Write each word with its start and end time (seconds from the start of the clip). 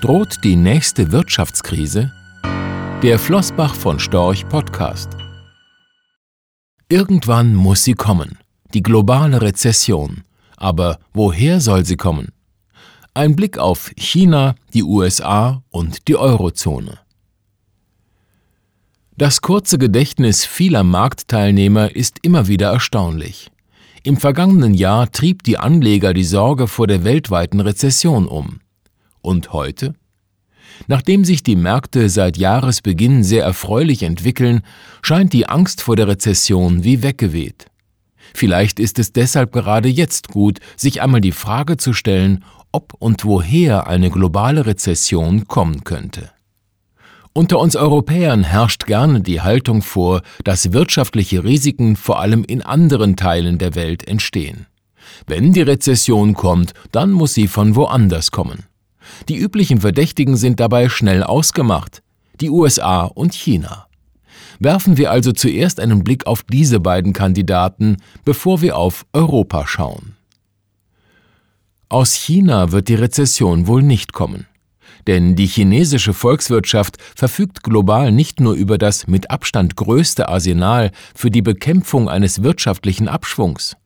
Droht 0.00 0.42
die 0.44 0.56
nächste 0.56 1.12
Wirtschaftskrise? 1.12 2.10
Der 3.02 3.18
Flossbach 3.18 3.74
von 3.74 3.98
Storch 3.98 4.48
Podcast. 4.48 5.10
Irgendwann 6.88 7.54
muss 7.54 7.84
sie 7.84 7.92
kommen, 7.92 8.38
die 8.72 8.82
globale 8.82 9.42
Rezession. 9.42 10.22
Aber 10.56 11.00
woher 11.12 11.60
soll 11.60 11.84
sie 11.84 11.98
kommen? 11.98 12.28
Ein 13.12 13.36
Blick 13.36 13.58
auf 13.58 13.92
China, 13.98 14.54
die 14.72 14.84
USA 14.84 15.62
und 15.68 16.08
die 16.08 16.16
Eurozone. 16.16 16.98
Das 19.18 19.42
kurze 19.42 19.76
Gedächtnis 19.76 20.46
vieler 20.46 20.82
Marktteilnehmer 20.82 21.94
ist 21.94 22.20
immer 22.22 22.48
wieder 22.48 22.72
erstaunlich. 22.72 23.50
Im 24.02 24.16
vergangenen 24.16 24.72
Jahr 24.72 25.12
trieb 25.12 25.42
die 25.42 25.58
Anleger 25.58 26.14
die 26.14 26.24
Sorge 26.24 26.68
vor 26.68 26.86
der 26.86 27.04
weltweiten 27.04 27.60
Rezession 27.60 28.26
um. 28.26 28.60
Und 29.22 29.52
heute? 29.52 29.94
Nachdem 30.86 31.24
sich 31.24 31.42
die 31.42 31.56
Märkte 31.56 32.08
seit 32.08 32.36
Jahresbeginn 32.36 33.22
sehr 33.22 33.44
erfreulich 33.44 34.02
entwickeln, 34.02 34.62
scheint 35.02 35.32
die 35.32 35.48
Angst 35.48 35.82
vor 35.82 35.96
der 35.96 36.08
Rezession 36.08 36.84
wie 36.84 37.02
weggeweht. 37.02 37.66
Vielleicht 38.34 38.78
ist 38.78 38.98
es 38.98 39.12
deshalb 39.12 39.52
gerade 39.52 39.88
jetzt 39.88 40.28
gut, 40.28 40.58
sich 40.76 41.02
einmal 41.02 41.20
die 41.20 41.32
Frage 41.32 41.76
zu 41.76 41.92
stellen, 41.92 42.44
ob 42.72 42.94
und 42.98 43.24
woher 43.24 43.88
eine 43.88 44.10
globale 44.10 44.66
Rezession 44.66 45.48
kommen 45.48 45.84
könnte. 45.84 46.30
Unter 47.32 47.58
uns 47.60 47.76
Europäern 47.76 48.42
herrscht 48.42 48.86
gerne 48.86 49.20
die 49.20 49.40
Haltung 49.40 49.82
vor, 49.82 50.22
dass 50.44 50.72
wirtschaftliche 50.72 51.44
Risiken 51.44 51.96
vor 51.96 52.20
allem 52.20 52.44
in 52.44 52.62
anderen 52.62 53.16
Teilen 53.16 53.58
der 53.58 53.74
Welt 53.74 54.06
entstehen. 54.06 54.66
Wenn 55.26 55.52
die 55.52 55.62
Rezession 55.62 56.34
kommt, 56.34 56.72
dann 56.92 57.12
muss 57.12 57.34
sie 57.34 57.46
von 57.46 57.76
woanders 57.76 58.30
kommen. 58.30 58.64
Die 59.28 59.36
üblichen 59.36 59.80
Verdächtigen 59.80 60.36
sind 60.36 60.60
dabei 60.60 60.88
schnell 60.88 61.22
ausgemacht, 61.22 62.02
die 62.40 62.50
USA 62.50 63.04
und 63.04 63.34
China. 63.34 63.86
Werfen 64.58 64.96
wir 64.96 65.10
also 65.10 65.32
zuerst 65.32 65.80
einen 65.80 66.04
Blick 66.04 66.26
auf 66.26 66.42
diese 66.42 66.80
beiden 66.80 67.12
Kandidaten, 67.12 67.96
bevor 68.24 68.60
wir 68.60 68.76
auf 68.76 69.06
Europa 69.12 69.66
schauen. 69.66 70.16
Aus 71.88 72.14
China 72.14 72.70
wird 72.70 72.88
die 72.88 72.94
Rezession 72.94 73.66
wohl 73.66 73.82
nicht 73.82 74.12
kommen. 74.12 74.46
Denn 75.06 75.34
die 75.34 75.46
chinesische 75.46 76.12
Volkswirtschaft 76.12 76.98
verfügt 77.16 77.62
global 77.62 78.12
nicht 78.12 78.38
nur 78.38 78.54
über 78.54 78.78
das 78.78 79.06
mit 79.06 79.30
Abstand 79.30 79.76
größte 79.76 80.28
Arsenal 80.28 80.90
für 81.14 81.30
die 81.30 81.42
Bekämpfung 81.42 82.08
eines 82.08 82.42
wirtschaftlichen 82.42 83.08
Abschwungs. 83.08 83.76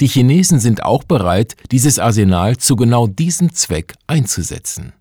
Die 0.00 0.06
Chinesen 0.06 0.60
sind 0.60 0.84
auch 0.84 1.04
bereit, 1.04 1.56
dieses 1.70 1.98
Arsenal 1.98 2.56
zu 2.56 2.76
genau 2.76 3.06
diesem 3.06 3.52
Zweck 3.52 3.94
einzusetzen. 4.06 4.92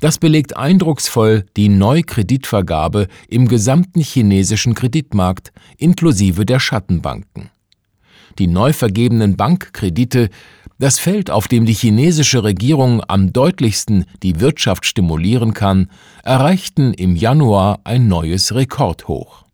Das 0.00 0.18
belegt 0.18 0.56
eindrucksvoll 0.56 1.46
die 1.56 1.68
Neukreditvergabe 1.68 3.08
im 3.28 3.48
gesamten 3.48 4.00
chinesischen 4.00 4.74
Kreditmarkt 4.74 5.52
inklusive 5.78 6.46
der 6.46 6.60
Schattenbanken. 6.60 7.50
Die 8.38 8.46
neu 8.46 8.72
vergebenen 8.72 9.36
Bankkredite, 9.36 10.30
das 10.78 10.98
Feld, 10.98 11.30
auf 11.30 11.48
dem 11.48 11.66
die 11.66 11.74
chinesische 11.74 12.42
Regierung 12.42 13.02
am 13.06 13.32
deutlichsten 13.32 14.06
die 14.22 14.40
Wirtschaft 14.40 14.86
stimulieren 14.86 15.52
kann, 15.52 15.90
erreichten 16.22 16.94
im 16.94 17.16
Januar 17.16 17.80
ein 17.84 18.08
neues 18.08 18.54
Rekordhoch. 18.54 19.44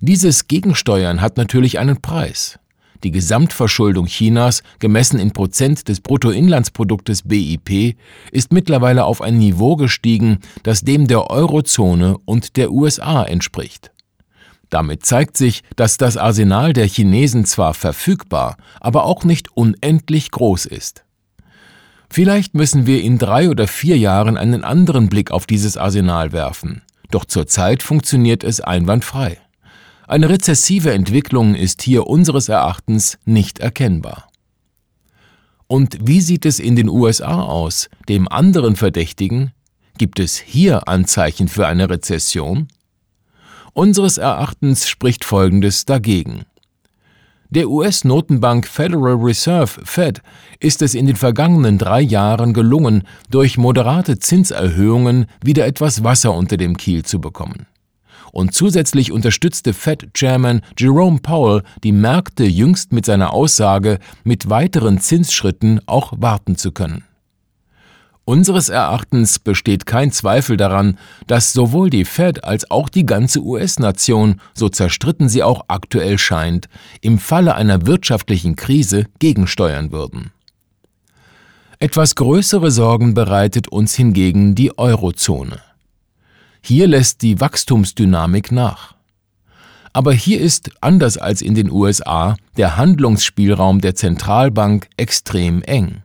Dieses 0.00 0.46
Gegensteuern 0.46 1.20
hat 1.20 1.36
natürlich 1.36 1.78
einen 1.78 2.00
Preis. 2.00 2.58
Die 3.04 3.10
Gesamtverschuldung 3.10 4.06
Chinas, 4.06 4.62
gemessen 4.78 5.18
in 5.18 5.32
Prozent 5.32 5.88
des 5.88 6.00
Bruttoinlandsproduktes 6.00 7.22
BIP, 7.22 7.96
ist 8.30 8.52
mittlerweile 8.52 9.04
auf 9.04 9.20
ein 9.20 9.38
Niveau 9.38 9.74
gestiegen, 9.76 10.38
das 10.62 10.82
dem 10.82 11.08
der 11.08 11.28
Eurozone 11.28 12.16
und 12.24 12.56
der 12.56 12.70
USA 12.70 13.24
entspricht. 13.24 13.90
Damit 14.70 15.04
zeigt 15.04 15.36
sich, 15.36 15.62
dass 15.76 15.98
das 15.98 16.16
Arsenal 16.16 16.72
der 16.72 16.86
Chinesen 16.86 17.44
zwar 17.44 17.74
verfügbar, 17.74 18.56
aber 18.80 19.04
auch 19.04 19.24
nicht 19.24 19.54
unendlich 19.54 20.30
groß 20.30 20.66
ist. 20.66 21.04
Vielleicht 22.08 22.54
müssen 22.54 22.86
wir 22.86 23.02
in 23.02 23.18
drei 23.18 23.50
oder 23.50 23.66
vier 23.66 23.98
Jahren 23.98 24.36
einen 24.36 24.64
anderen 24.64 25.08
Blick 25.08 25.30
auf 25.30 25.46
dieses 25.46 25.76
Arsenal 25.76 26.32
werfen, 26.32 26.82
doch 27.10 27.24
zurzeit 27.24 27.82
funktioniert 27.82 28.44
es 28.44 28.60
einwandfrei. 28.60 29.38
Eine 30.12 30.28
rezessive 30.28 30.92
Entwicklung 30.92 31.54
ist 31.54 31.80
hier 31.80 32.06
unseres 32.06 32.50
Erachtens 32.50 33.16
nicht 33.24 33.60
erkennbar. 33.60 34.28
Und 35.68 35.96
wie 36.02 36.20
sieht 36.20 36.44
es 36.44 36.60
in 36.60 36.76
den 36.76 36.90
USA 36.90 37.40
aus, 37.40 37.88
dem 38.10 38.28
anderen 38.28 38.76
Verdächtigen? 38.76 39.52
Gibt 39.96 40.20
es 40.20 40.36
hier 40.36 40.86
Anzeichen 40.86 41.48
für 41.48 41.66
eine 41.66 41.88
Rezession? 41.88 42.68
Unseres 43.72 44.18
Erachtens 44.18 44.86
spricht 44.86 45.24
Folgendes 45.24 45.86
dagegen. 45.86 46.44
Der 47.48 47.70
US-Notenbank 47.70 48.66
Federal 48.66 49.14
Reserve 49.14 49.80
Fed 49.82 50.20
ist 50.60 50.82
es 50.82 50.94
in 50.94 51.06
den 51.06 51.16
vergangenen 51.16 51.78
drei 51.78 52.02
Jahren 52.02 52.52
gelungen, 52.52 53.04
durch 53.30 53.56
moderate 53.56 54.18
Zinserhöhungen 54.18 55.24
wieder 55.42 55.64
etwas 55.64 56.04
Wasser 56.04 56.34
unter 56.34 56.58
dem 56.58 56.76
Kiel 56.76 57.02
zu 57.02 57.18
bekommen 57.18 57.66
und 58.32 58.52
zusätzlich 58.54 59.12
unterstützte 59.12 59.72
Fed-Chairman 59.72 60.62
Jerome 60.76 61.20
Powell 61.20 61.62
die 61.84 61.92
Märkte 61.92 62.44
jüngst 62.44 62.92
mit 62.92 63.06
seiner 63.06 63.32
Aussage, 63.32 63.98
mit 64.24 64.50
weiteren 64.50 64.98
Zinsschritten 64.98 65.80
auch 65.86 66.14
warten 66.16 66.56
zu 66.56 66.72
können. 66.72 67.04
Unseres 68.24 68.68
Erachtens 68.68 69.40
besteht 69.40 69.84
kein 69.84 70.12
Zweifel 70.12 70.56
daran, 70.56 70.96
dass 71.26 71.52
sowohl 71.52 71.90
die 71.90 72.04
Fed 72.04 72.44
als 72.44 72.70
auch 72.70 72.88
die 72.88 73.04
ganze 73.04 73.40
US-Nation, 73.40 74.40
so 74.54 74.68
zerstritten 74.68 75.28
sie 75.28 75.42
auch 75.42 75.64
aktuell 75.68 76.18
scheint, 76.18 76.68
im 77.00 77.18
Falle 77.18 77.56
einer 77.56 77.86
wirtschaftlichen 77.86 78.54
Krise 78.54 79.06
gegensteuern 79.18 79.90
würden. 79.90 80.30
Etwas 81.80 82.14
größere 82.14 82.70
Sorgen 82.70 83.12
bereitet 83.12 83.66
uns 83.66 83.96
hingegen 83.96 84.54
die 84.54 84.78
Eurozone. 84.78 85.58
Hier 86.64 86.86
lässt 86.86 87.22
die 87.22 87.40
Wachstumsdynamik 87.40 88.52
nach. 88.52 88.94
Aber 89.92 90.12
hier 90.12 90.40
ist, 90.40 90.70
anders 90.80 91.18
als 91.18 91.42
in 91.42 91.54
den 91.54 91.70
USA, 91.70 92.36
der 92.56 92.76
Handlungsspielraum 92.76 93.80
der 93.80 93.96
Zentralbank 93.96 94.88
extrem 94.96 95.62
eng. 95.62 96.02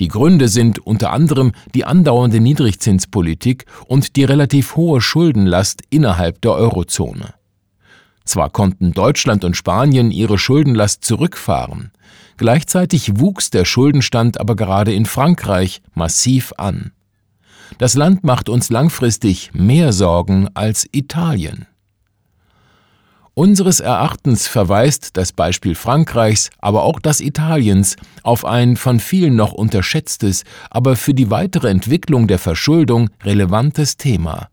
Die 0.00 0.08
Gründe 0.08 0.48
sind 0.48 0.80
unter 0.80 1.12
anderem 1.12 1.52
die 1.74 1.84
andauernde 1.84 2.40
Niedrigzinspolitik 2.40 3.64
und 3.86 4.16
die 4.16 4.24
relativ 4.24 4.74
hohe 4.74 5.00
Schuldenlast 5.00 5.82
innerhalb 5.90 6.40
der 6.40 6.52
Eurozone. 6.52 7.34
Zwar 8.24 8.50
konnten 8.50 8.92
Deutschland 8.92 9.44
und 9.44 9.56
Spanien 9.56 10.10
ihre 10.10 10.38
Schuldenlast 10.38 11.04
zurückfahren, 11.04 11.92
gleichzeitig 12.38 13.20
wuchs 13.20 13.50
der 13.50 13.64
Schuldenstand 13.64 14.40
aber 14.40 14.56
gerade 14.56 14.92
in 14.92 15.06
Frankreich 15.06 15.80
massiv 15.94 16.54
an. 16.56 16.92
Das 17.78 17.94
Land 17.94 18.24
macht 18.24 18.48
uns 18.48 18.70
langfristig 18.70 19.50
mehr 19.52 19.92
Sorgen 19.92 20.48
als 20.54 20.86
Italien. 20.92 21.66
Unseres 23.34 23.80
Erachtens 23.80 24.46
verweist 24.48 25.16
das 25.16 25.32
Beispiel 25.32 25.74
Frankreichs, 25.74 26.50
aber 26.58 26.82
auch 26.82 27.00
das 27.00 27.20
Italiens 27.20 27.96
auf 28.22 28.44
ein 28.44 28.76
von 28.76 29.00
vielen 29.00 29.36
noch 29.36 29.52
unterschätztes, 29.52 30.44
aber 30.68 30.96
für 30.96 31.14
die 31.14 31.30
weitere 31.30 31.68
Entwicklung 31.68 32.26
der 32.26 32.38
Verschuldung 32.38 33.08
relevantes 33.22 33.96
Thema 33.96 34.48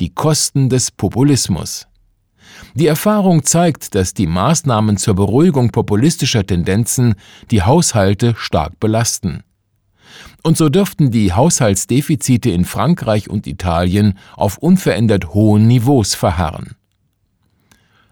die 0.00 0.08
Kosten 0.14 0.70
des 0.70 0.90
Populismus. 0.90 1.86
Die 2.74 2.86
Erfahrung 2.86 3.44
zeigt, 3.44 3.94
dass 3.94 4.14
die 4.14 4.26
Maßnahmen 4.26 4.96
zur 4.96 5.14
Beruhigung 5.14 5.70
populistischer 5.70 6.44
Tendenzen 6.44 7.14
die 7.50 7.62
Haushalte 7.62 8.34
stark 8.36 8.80
belasten. 8.80 9.42
Und 10.42 10.56
so 10.56 10.68
dürften 10.68 11.10
die 11.10 11.32
Haushaltsdefizite 11.32 12.50
in 12.50 12.64
Frankreich 12.64 13.28
und 13.28 13.46
Italien 13.46 14.18
auf 14.36 14.58
unverändert 14.58 15.34
hohen 15.34 15.66
Niveaus 15.66 16.14
verharren. 16.14 16.76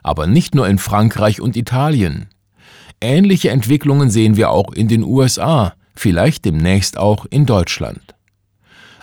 Aber 0.02 0.26
nicht 0.26 0.54
nur 0.54 0.68
in 0.68 0.78
Frankreich 0.78 1.40
und 1.40 1.56
Italien. 1.56 2.28
Ähnliche 3.00 3.50
Entwicklungen 3.50 4.10
sehen 4.10 4.36
wir 4.36 4.50
auch 4.50 4.72
in 4.72 4.88
den 4.88 5.04
USA, 5.04 5.74
vielleicht 5.94 6.44
demnächst 6.44 6.98
auch 6.98 7.26
in 7.30 7.46
Deutschland. 7.46 8.14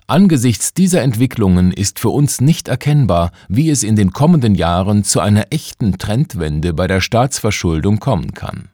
Angesichts 0.07 0.75
dieser 0.75 1.01
Entwicklungen 1.01 1.71
ist 1.71 1.99
für 1.99 2.09
uns 2.09 2.39
nicht 2.39 2.67
erkennbar, 2.67 3.31
wie 3.47 3.71
es 3.71 3.81
in 3.81 3.95
den 3.95 4.11
kommenden 4.11 4.53
Jahren 4.53 5.03
zu 5.03 5.19
einer 5.19 5.47
echten 5.49 5.97
Trendwende 5.97 6.73
bei 6.73 6.85
der 6.85 7.01
Staatsverschuldung 7.01 7.99
kommen 7.99 8.35
kann 8.35 8.69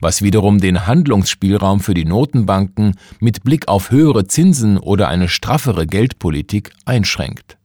was 0.00 0.22
wiederum 0.22 0.60
den 0.60 0.86
Handlungsspielraum 0.86 1.80
für 1.80 1.94
die 1.94 2.04
Notenbanken 2.04 2.96
mit 3.20 3.42
Blick 3.44 3.68
auf 3.68 3.90
höhere 3.90 4.26
Zinsen 4.26 4.78
oder 4.78 5.08
eine 5.08 5.28
straffere 5.28 5.86
Geldpolitik 5.86 6.72
einschränkt. 6.84 7.56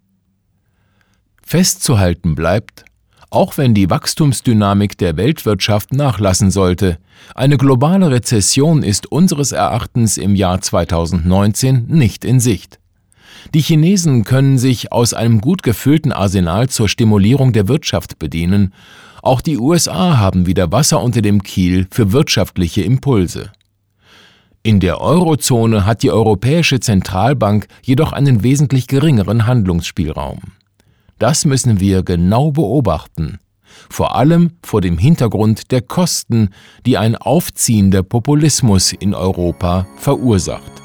Festzuhalten 1.41 2.35
bleibt, 2.35 2.85
Auch 3.31 3.57
wenn 3.57 3.73
die 3.73 3.89
Wachstumsdynamik 3.89 4.97
der 4.97 5.17
Weltwirtschaft 5.17 5.91
nachlassen 5.91 6.51
sollte, 6.51 6.99
eine 7.33 7.57
globale 7.57 8.09
Rezession 8.09 8.81
ist 8.81 9.11
unseres 9.11 9.51
Erachtens 9.51 10.17
im 10.17 10.35
Jahr 10.35 10.61
2019 10.61 11.85
nicht 11.87 12.23
in 12.23 12.39
Sicht. 12.39 12.79
Die 13.53 13.61
Chinesen 13.61 14.23
können 14.23 14.57
sich 14.57 14.91
aus 14.91 15.13
einem 15.13 15.39
gut 15.39 15.63
gefüllten 15.63 16.11
Arsenal 16.11 16.69
zur 16.69 16.89
Stimulierung 16.89 17.53
der 17.53 17.67
Wirtschaft 17.67 18.19
bedienen, 18.19 18.73
auch 19.21 19.41
die 19.41 19.57
USA 19.57 20.17
haben 20.17 20.45
wieder 20.45 20.71
Wasser 20.71 21.01
unter 21.01 21.21
dem 21.23 21.41
Kiel 21.41 21.87
für 21.89 22.11
wirtschaftliche 22.11 22.83
Impulse. 22.83 23.51
In 24.61 24.79
der 24.79 25.01
Eurozone 25.01 25.85
hat 25.85 26.03
die 26.03 26.11
Europäische 26.11 26.79
Zentralbank 26.79 27.67
jedoch 27.81 28.13
einen 28.13 28.43
wesentlich 28.43 28.85
geringeren 28.87 29.47
Handlungsspielraum. 29.47 30.41
Das 31.17 31.45
müssen 31.45 31.79
wir 31.79 32.03
genau 32.03 32.51
beobachten, 32.51 33.39
vor 33.89 34.15
allem 34.15 34.51
vor 34.63 34.81
dem 34.81 34.99
Hintergrund 34.99 35.71
der 35.71 35.81
Kosten, 35.81 36.49
die 36.85 36.97
ein 36.97 37.15
aufziehender 37.15 38.03
Populismus 38.03 38.93
in 38.93 39.15
Europa 39.15 39.87
verursacht. 39.97 40.84